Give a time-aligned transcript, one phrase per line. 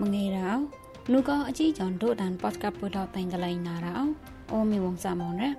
[0.00, 0.50] មងេរោ
[1.12, 3.96] នោះក៏អជីចនដូដានប៉តកាពុតតែងតឡៃណារោ
[4.52, 5.50] អូមីវងសាមនរ៉ា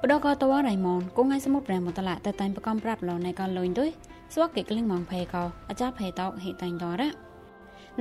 [0.00, 3.90] បដកតវរៃមនគងឯសមុទ្រប្រែមតឡាតែតែងប្រកំប្រាប់លនៅកលុញទុយ
[4.34, 7.10] ស្វកកិក្លិងម៉ងភេកោអាចាភេតោហេតែងតរ៉ា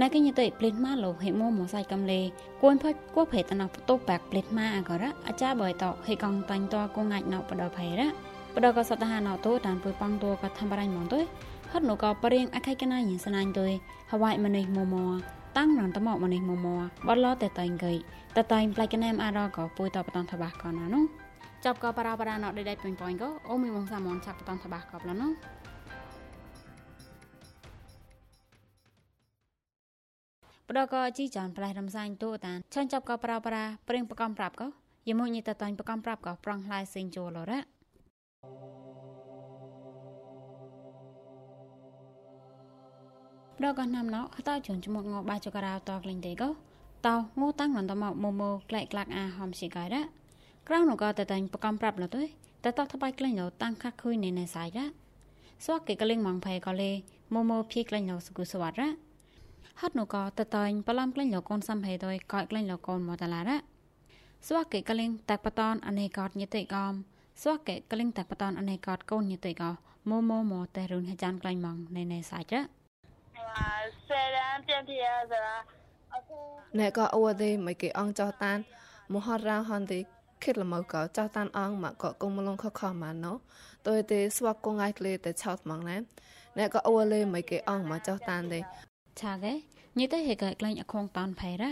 [0.01, 2.19] ណែកញិតេផ្លេតម៉ាលោហេមោមសៃកំលេ
[2.61, 8.07] គួនផាច់គួភេតណោបតូបាក់ផ្លេតម៉ាអករ៉ាអាចាបយតោហេកងតាញ់តគងងាច់ណោបដភេរ៉ា
[8.55, 11.23] បដកសតហាណោតូតានពុយប៉ងតូក៏ធ្វើបរៃមនទុយ
[11.71, 13.71] ហត់នោះក៏ប្រៀងអខៃកណាញិសណាញ់ទុយ
[14.11, 15.05] ហវ៉ៃមនេះមោមោ
[15.57, 16.67] តាំងនន្តមកមនេះមម
[17.07, 17.93] បលតែតែងកៃ
[18.37, 21.03] តតែងផ្លៃកណែមអារក៏ពុយតបតនតបាកណានោះ
[21.65, 25.31] ចាប់ក៏បារបារណដេដេពេញប៉ងក៏អូមីវងសាមនឆាប់បតនតបាកបលនោះ
[30.69, 34.67] បដកជីចានផ្លែរំសាញ់តូតានឆានចាប់ក៏ប្រាប្រាព្រៀងបកំប្រាប់ក៏
[35.09, 37.59] យមួយញីតតែងបកំប្រាប់ក៏ប្រងឡាយសេងចូលរ៉ា
[43.63, 46.49] ដកណាំណោខតជន់ចមុកងបាចករៅតក្លែងទេក៏
[47.07, 50.03] តោងូតាំងនន្តមកមមក្លែកក្លាក់អាហំសិកាយរ៉
[50.67, 52.23] ក្រៅនោះក៏តែតែងប្រកំប្រាប់លទៅ
[52.63, 54.85] តែតោះថ្បៃក្លែងលោតាំងខាក់ខុយនៅในសាយរ៉
[55.65, 56.91] ស្វកគេក្លែងម៉ងផៃក៏លេ
[57.33, 59.08] មមភីក្លែងលោសគុសវត្តរ៉
[59.81, 63.57] ហត់នោះក៏តតែងបឡំក្លែងលកូនសំហេដោយកោក្លែងលកូនមកតឡារ៉ា
[64.47, 66.93] ស្វះកេកលិងតាក់បតនអនេកតញិតិកំ
[67.41, 69.69] ស្វះកេកលិងតាក់បតនអនេកតកូនញិតិកោ
[70.09, 72.63] ម៉ូម៉ូម៉ូតេរុនហចានក្លែងម៉ងណេណេសាច់
[74.07, 74.97] សេរានទៀមធា
[75.31, 75.43] សា
[76.79, 78.57] ណែក៏អួតទេមិនគេអងចោះតាន
[79.13, 79.99] មហរ៉ាហនទេ
[80.43, 83.33] គិតលមកកោចោះតានអងមកក៏គុំលងខខម៉ានណូ
[83.87, 85.97] តើទេស្វះគងឯក្លេតែឆោតម៉ងណែ
[86.57, 88.61] ណែក៏អួលេមិនគេអងមកចោះតានទេ
[89.21, 89.53] ឆាកេ
[89.97, 91.71] ញីតេហេកក្លែងអខងតានផៃរ៉ា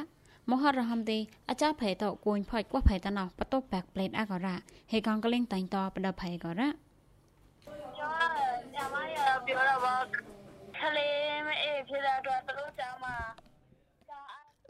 [0.51, 4.55] មហរហំទីអាចារភ័យតគួយផាច់គោះភ័យតណោះបតបបាក់ប្លេតអករ៉ា
[4.91, 6.69] ហេកងក្លែងតាញ់តបដភ័យករ៉ា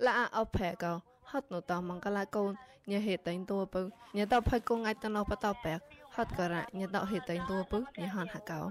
[0.05, 0.93] ឡាអផែកោ
[1.31, 2.51] ហត់នោះតមងកលាកូន
[2.91, 3.81] ញ៉ហេតេងតួពឹ
[4.17, 5.83] ញ៉តភ័យកងអាចតណោះបតបបាក់
[6.15, 8.61] ហត់ករ៉ាញ៉តហេតេងតួពឹញ៉ហានហកោ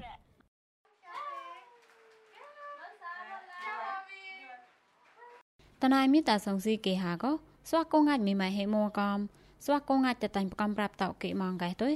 [5.83, 7.31] តណៃមីតាសងស៊ីគេហាកោ
[7.69, 9.19] ស្វាកងអាចមីម៉ៃហេមួកំ
[9.65, 11.93] ស្វាកងអាចតតាញ់ប្រកំប្រាប់តោគេម៉ងកែទុយ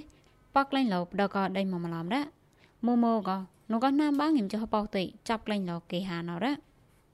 [0.56, 2.22] ប៉កលែងលោបដកដេញមមឡំរ៉
[2.86, 3.38] ម៉ូម៉ូកោ
[3.72, 6.54] នោះក៏ណាំបាងងឹមចុះပေါតិចាប់ក្លែងលោគេហាណរ៉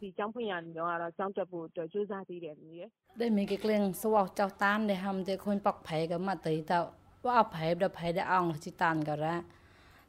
[0.01, 6.81] ဒီကျောင်းဖွင့်ရနေတော့ကတော့ကျောင်းတက်ဖို့အတွက်ကြိုးစားသေးတယ်လူကြီးได้มีกี่เกลียงสวอกเจ้าตานได้ทำได้คนปอกไผกับมาตีเต้า
[7.23, 9.35] ว่าเอาไผได้ไผได้อ่องจิตานก็ละ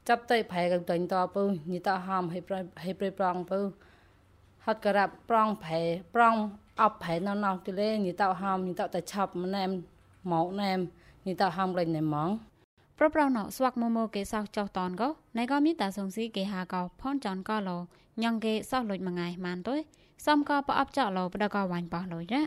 [0.09, 2.39] จับเตยไผกับตัวต่อปูนี่ต่อหอมให้
[2.83, 3.96] ให้ไปปรองปูฮอดกระรับปรองไผป
[4.68, 5.82] ហត់ការ៉ាប់ប្រងប្រែ
[6.16, 6.36] ប្រង
[6.82, 9.70] អប់ប្រែណោណោទីលេញីតោហមញីតោតែឆប់ណែម
[10.32, 10.80] មកណែម
[11.28, 12.30] ញីតោហមលេងណែមង
[13.00, 17.78] ប្រប្រណោស្វាក់មមគេសោះចោះតនក៏ណៃក៏មានតាសងស៊ីគេហាកោផនចនក៏លោ
[18.24, 19.80] ញ៉ងគេសោះលុចមួយថ្ងៃបានទុយ
[20.26, 22.42] សំក៏ប្រអប់ចោលលោប្រដកវាញ់ប៉ោះលុយណា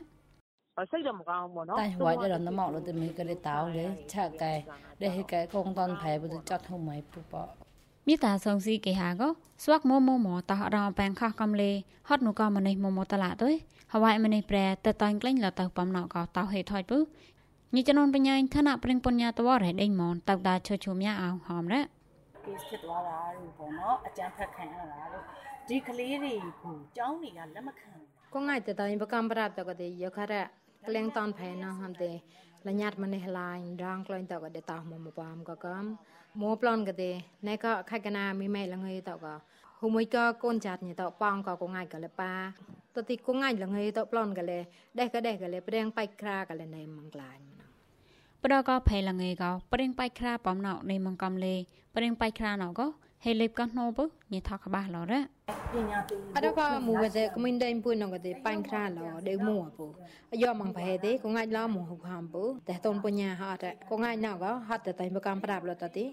[0.79, 4.55] អសិរមកងមកណោតែហួយដល់ណមកលុយតែមីក៏លេតោលេឆាកែ
[5.03, 7.35] ដែលហេកែកងតនប្រែបើចត់ហុំហើយពុប
[8.11, 9.29] มิตาทรงซีเกหาก็
[9.63, 11.63] สวักโมโมโมตอรอแปงข้อกำเล
[12.09, 13.57] ฮอดนูก็มันในโมโมตลาดด้วย
[13.93, 17.01] ฮาวายมันในแปรแต่ตอนกลิ้งเราตอปอมหนอก็ตอเหตุถอยปุ๊
[17.75, 21.85] นี่จะนอนปัญญาธนะปริงปัญญาตัวไรเด้งมอนตักดาชชุมยาเอาหอมแล้ว
[22.45, 25.25] ကိစ္စဖြစ်သွားတာလို့ပေါ့နော်အကြံဖက်ခံရတာလို့
[25.69, 26.33] ဒီကလေးတွေ
[26.63, 30.49] ကိုចောင်းတွေကလက်မခံဘူးကိုငိုက်တဲ့တိုင်းပကံပရတကတဲ့ရခရက်
[30.87, 32.11] ក្លែងតនផែណោះហំទេ
[32.69, 35.85] លញាត់មនេះឡាញរងក្លែងតក៏ទេតោះមកមកបំក៏កំ
[36.41, 37.11] មួប្លន់ក៏ទេ
[37.49, 39.35] ណែក៏ខៃកណាមីម៉ែលងើតក៏
[39.81, 42.33] ហូមួយក៏កូនចាត់ញីតប៉ងក៏កងាយក៏លប៉ា
[42.95, 44.59] តទីកងាយលងើតប្លន់ក៏លេ
[44.99, 47.39] ដេះក៏ដេះក៏លេព្រៀងបៃក្រាក៏លេណែមងក្លាញ
[48.43, 51.55] បដកភៃលងេកោព្រៀងបៃក្រាបំណោនៃមងកំលេ
[51.95, 52.87] ព្រៀងបៃក្រាណោកោ
[53.25, 55.21] ហេលេបកណូបុញីថកបាសឡរ៉
[56.35, 59.87] អដកមូវទេក្មិនដេញពួយនងទេបាញ់ក្រាឡដេមួពុ
[60.33, 66.05] អយកមងប្រហេទេកងាច់ឡមហុខំពុតែតូនបញ្ញាហត់កងាច់ណកហត់តែតែបកំប្រាប់លតទី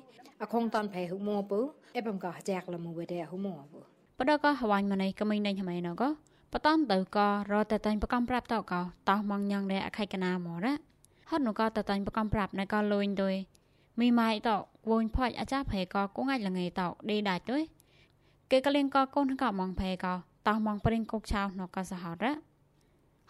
[0.42, 1.60] អខងតនប្រហេហុមួពុ
[1.96, 3.80] អេបំកោចាក់លមូវទេហុមួពុ
[4.20, 6.04] បដកហវាញ់ម៉ណៃក្មិនដេញថ្មីណក
[6.54, 10.74] បតនទៅក៏រតែតែបកំប្រាប់តកោតោះម៉ងញ៉ងដែរអខៃកណាមរ៉
[11.30, 13.36] ហត់នោះក៏តតាញ់បកំប្រាប់ណៃក៏លុញដោយ
[14.00, 14.56] មីម៉ៃតោ
[14.90, 17.64] វងផាច់អាចារ្យភេកកងអាចលងៃតោដេដាច់ទុយ
[18.52, 20.06] គេកលៀងកកូនកមងភេក
[20.48, 22.34] តោមងប្រេងគុកឆៅណកសហរៈ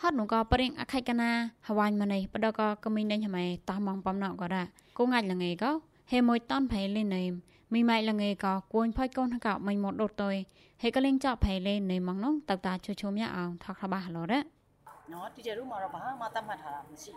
[0.01, 1.31] ហត់នោះក៏ប្រេងអខៃកណា
[1.67, 4.65] ហវាញ់ម៉ណៃបដកកមីនដេញហ្មៃតោមងបំណកក៏រៈ
[4.97, 5.71] គងអាចលងៃកោ
[6.11, 7.31] ហេមួយតនភេលេណេម
[7.73, 10.35] មីម៉ៃលងៃកោគួនផាច់កូនកមិនមកដុតទុយ
[10.81, 14.41] ហេកលៀងចោភេលេណេមងនោះតតាជុជុំយ៉ាអងថកថាបាហឡរៈ
[15.13, 17.11] ណោទីជេរុមករបាមកតាមថារ៉ាមស៊ី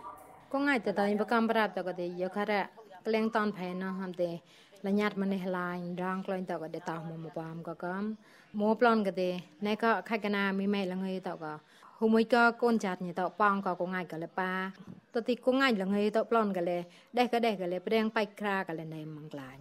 [0.51, 4.39] គងអាចតតាញបកំប្រាតកទេយខរៈ kam bra ta ko de yo khara kleng ton phe na ham de
[4.83, 8.17] la nyat mane hlai rang kloin ta ko de ta mo mo pam ko kam
[8.53, 11.59] mo plon ko de ne ko kha kana mi mai la ngai ta ko
[11.99, 14.71] hu moi ko kon chat ni ta pong ko ko ngai ko le pa
[15.13, 16.83] ta ti ko ngai la ngai ta plon ko le
[17.13, 19.59] de ko de ko le preng pai kra ko le nei mang klañ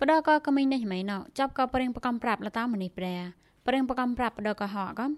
[0.00, 3.16] បដកក៏មិននេះមិនណោចាប់ក៏ប្រេងប្រកំប្រាប់លតាមនេះប្រែ
[3.66, 5.10] ប្រេងប្រកំប្រាប់បដកហកកំ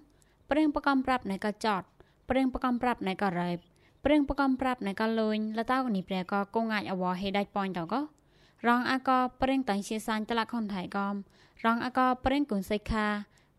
[0.51, 1.83] ប្រេងប្រកំប្រាប់ណៃក៏ចត
[2.31, 3.49] ប្រេងប្រកំប្រាប់ណៃក៏រ៉ៃ
[4.05, 8.01] ប្រេងប្រកំប្រាប់ណៃក៏លួញលតាកនេះប្រែក៏គងអាចអវហេដាច់ប៉ុនតក៏
[8.69, 11.15] រងអាក៏ប្រេងតៃជាសាញ់តឡាខុនថៃកំ
[11.65, 13.07] រងអាក៏ប្រេងគុនសៃខា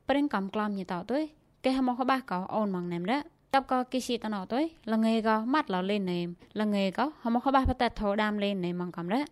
[0.07, 1.19] ប្រេងកំក្លំញីតទៅ
[1.63, 3.21] គេហមកបាក៏អូនម៉ងណែមដែរ
[3.53, 4.61] ចាប់ក៏គិស៊ីតណោទៅ
[4.91, 6.27] លងេក៏ម៉ាត់ឡលេនេម
[6.59, 9.25] លងេក៏ហមកបាបតថោដាមលេនេម៉ងកំដែរ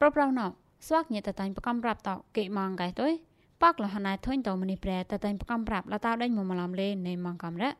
[0.00, 0.46] ប្រប្រណោ
[0.86, 3.08] ស្វាក់ញតតាញ់ប្រកំប្រាប់តគេម៉ងកែទៅ
[3.62, 7.74] ប៉កលហណៃធុញតមនីប្រែតតាញ់ប្រកំប្រាប់លតោដេញមមឡំលេនេម៉ងកំដែរ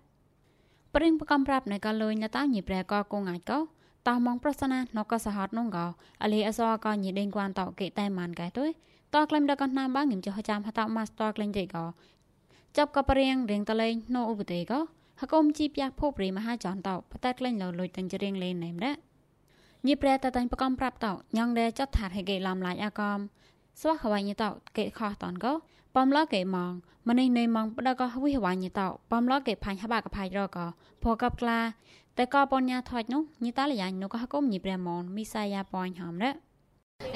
[0.96, 3.60] ព្រិងប្រកំប្រាប់នៃក៏លុយលតោញីប្រែក៏គងអាចក៏
[4.08, 5.78] តោះมองប្រសនានកសហតនងក
[6.24, 8.66] អលីអសក៏ញីដេងគួនតគេតែម៉ានកែទៅ
[9.16, 11.86] តក្លែមដកណាំបាងងឹមចោះចាំហតម៉ាស្តក្លែងទេក៏
[12.78, 14.80] ចាប់ក៏ព្រៀងរៀងតលេងណូឧបទេក៏
[15.22, 18.96] ហកុំជីផ្ទះភពរីមហាចនតបតក្លែងលលុយតាំងជរៀងលេណែមដែរ
[19.88, 21.08] ញីប្រែតតាញ់ប្រកំប្រាប់ត
[21.38, 23.20] ញងដែរចាត់ថាឲ្យគេឡំឡាយអាកំ
[23.82, 24.44] ស្វះខវ៉ៃញីត
[24.78, 25.54] គេខោះតនក៏
[25.96, 26.18] បំឡ
[27.03, 28.81] គេម៉ងម្នេះនៃម៉ងបដកវិហវ៉ៃញីត
[29.13, 30.67] បំឡគេផាញ់ហបាកផាយរក៏
[31.03, 31.59] ភកបក្លា
[32.19, 36.35] តែក៏បញ្ញាថោចនោះញីតាលយ៉ាញ់នោះក៏ហកុំញីប្រែមនមីសាយ៉ាប៉ាញ់ហំដែរ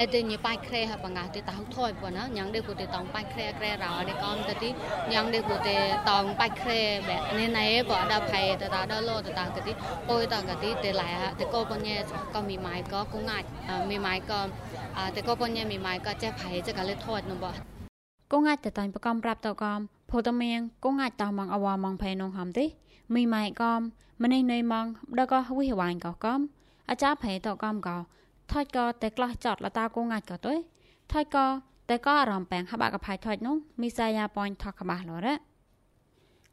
[0.03, 2.73] e te ni pai kre ha banga te tau thoi po na nyang de ku
[2.81, 4.71] te tong pai kre kre ra de kom te ti
[5.11, 8.67] nyang de ku te tong pai kre be ne na e bo da phai te
[8.75, 9.73] ta da lo te ta te ti
[10.15, 11.97] oi ta ga ti te lai ha te ko po nye
[12.33, 13.45] ko mi mai ko ku ngai
[13.89, 14.41] mi mai ko
[15.15, 17.51] te ko po nye mi mai ko che phai che ga le thoi no bo
[18.33, 19.79] គងអាចតតាញ់ប្រកំប្រាប់តកំ
[20.11, 22.65] ភូតមៀងគងអាចតមងអវមងផេនងហំទេ
[23.15, 23.81] មីម៉ៃកំ
[24.23, 24.87] ម្នេះនៃមង
[25.19, 26.41] ដកវិហវ៉ាញ់កកំ
[26.91, 27.89] អាចារ្យផេតកំក
[28.53, 30.55] ថយក៏តែក្លោះចតលតាគងអាចក៏ទៅ
[31.13, 31.47] ថយក៏
[31.91, 35.37] តែក៏អារម្មណ៍ប៉ែងហបាក់កផៃថយនោះមីសាយ៉ាប៉នថកកបាស់លរ៉ា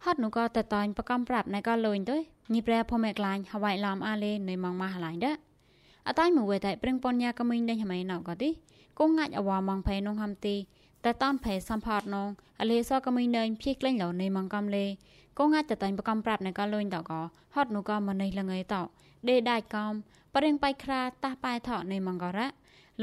[0.05, 2.17] ហត់នោះក៏តែតាញ់ប្រកំប្រាប់ណៃក៏លុញទៅ
[2.53, 5.37] ញីប្រែភមេក្លាញ់ហវៃឡំអាលេនៃម៉ងម៉ាស់ឡាញ់ដែរ
[6.07, 8.49] អតាញ់មួយវេតែប្រឹងពនញ៉ាក៏មីងដេញហមៃណៅក៏ទី
[8.99, 10.55] គងងាច់អវម៉ងផៃនោះហំទី
[11.05, 12.29] តែតនផៃសំផតនង
[12.59, 14.85] អលេសក៏មីងដេញភៀក្លែងលនៃម៉ងកំលេ
[15.37, 17.21] គងងាច់តែតាញ់ប្រកំប្រាប់ណៃក៏លុញតក៏
[17.55, 18.75] ហត់នោះក៏មិននេះលងៃត
[19.29, 19.93] ដេដាច់កំ
[20.35, 22.47] ប្រេងបៃក្រាតះប៉ែថោនៃមងករ៉ា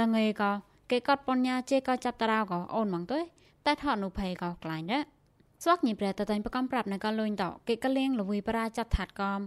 [0.00, 0.52] លងេក៏
[0.90, 3.20] គេកត់បញ្ញាជេក៏ចាប់តារោក៏អូនម៉ងទៅ
[3.66, 5.04] តែថោនុភ័យក៏ក្លាញ់ដែរ
[5.62, 9.40] ស្វាក់ញីប្រែតតែប្រកំប្រាប់នៅក៏លុញតគេក៏លៀងលវីប្រាចាត់ថាត់កំ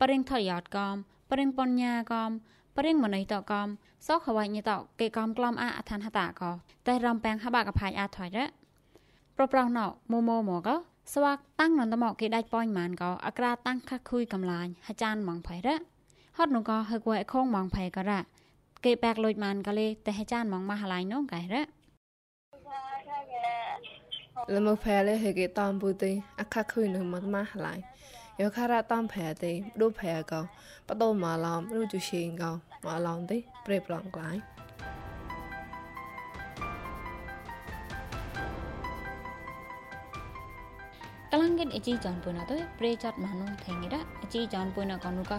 [0.00, 0.94] ប្រេងថយតកំ
[1.30, 2.30] ប្រេងបញ្ញាកំ
[2.76, 3.68] ប្រេងមណៃតកំ
[4.06, 4.70] សោខវ៉ៃញីត
[5.00, 6.50] គេកំក្លំអាអឋានហតាក៏
[6.86, 8.48] តែរំប៉ែងហបាកផាយអាថយដែរ
[9.36, 10.76] ប្រប្រោណោម៉ូម៉ូមកក៏
[11.12, 15.80] ស្វាក់តាំងនន្តមកគេដាច់ប៉ាញ់ម៉ានក៏អក្រាតាំងខះខុយកំឡាញអាចារ្យម៉ងផៃដែរ
[16.38, 18.20] ហត់នោះក៏ហឹកវ៉ៃខងម៉ងផៃក៏រ៉ា
[18.84, 21.62] គេបែកលុយម៉ានក៏លេតែហេចានម៉ងម៉ាស់ឡៃនោះកែរ៉ា
[24.54, 27.74] លមផែលេហេគេតំពូទេអខខុយនឹងមកម៉ាស់ឡៃ
[28.40, 30.40] យកខារ៉ាតំផែទេឌូផែក៏
[30.88, 32.50] បដោម៉ាឡំរូជូស៊ីងក៏
[32.86, 34.36] ម៉ាឡំទេប្រេប្រងក្លាយ
[41.32, 45.38] កលាំងកិនអជីចនពុនទៅប្រេចាត់ម៉ានុងថេងរ៉ាអជីចនពុនក៏នោះក៏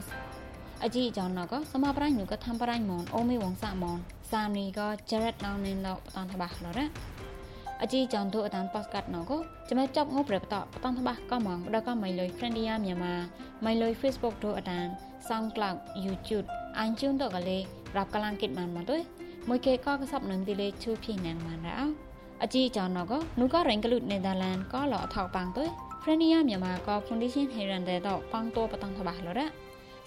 [0.84, 3.98] អជីចនក៏សមប្រាញ់នោះក៏ធ្វើប្រាញ់មនអូមីវងសាមន
[4.32, 7.21] សាមនេះក៏ Jared ណៅនិនឡបតនតបាស់ឡរ៉ា
[7.82, 9.32] អជីចន្ទុអតានប៉សកាត់ណក
[9.70, 13.16] ចាំចប់ហូប្រតបតនបាក៏មកដល់ក៏មិនលុយហ្វ្រេនឌីយ៉ាមីម៉ា
[13.66, 14.86] មិនលុយ Facebook ទូអតាន
[15.28, 16.46] SoundCloud YouTube
[16.80, 17.58] អានជូនតកលេ
[17.98, 19.02] រាប់កលាំងគិតបានមកទុយ
[19.50, 21.76] មួយគេក៏កសបនឹងទីលេជួយភីណាងបានដែរ
[22.42, 25.70] អជីចន្ទុក៏នោះក៏រែងកលុតនេដាឡានក៏លអថោប៉ាំងទុយ
[26.02, 29.48] ហ្វ្រេនឌីយ៉ាមីម៉ាក៏ Foundation Heran ដែរតប៉ាំងតបតនបាលរ៉ា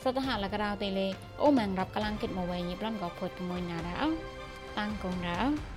[0.03, 1.07] សតហលករៅទេលេ
[1.43, 4.05] អូម៉ាំងរាប់កលាំងគិតមកវិញប្លន់ក៏ពុតមួយណាដែរ
[4.79, 5.74] តាំងកូនដែរ